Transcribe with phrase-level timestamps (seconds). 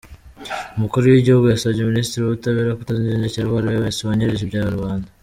[0.77, 5.07] Umukuru w’Igihugu yasabye Minisitiri w’Ubutabera kutajengekera uwo ari wese wanyereje ibya rubanda.